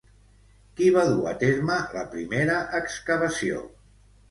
Qui 0.79 0.87
va 0.95 1.03
dur 1.09 1.27
a 1.33 1.33
terme 1.43 1.77
la 1.99 2.03
primera 2.15 2.59
excavació? 2.83 3.65